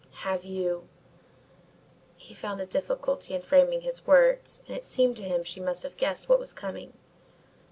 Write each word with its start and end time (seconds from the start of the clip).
"Have 0.23 0.43
you" 0.43 0.87
he 2.17 2.33
found 2.33 2.59
a 2.59 2.65
difficulty 2.65 3.35
in 3.35 3.41
framing 3.43 3.81
his 3.81 4.07
words 4.07 4.63
and 4.67 4.75
it 4.75 4.83
seemed 4.83 5.15
to 5.17 5.23
him 5.23 5.37
that 5.41 5.47
she 5.47 5.59
must 5.59 5.83
have 5.83 5.95
guessed 5.95 6.27
what 6.27 6.39
was 6.39 6.53
coming. 6.53 6.93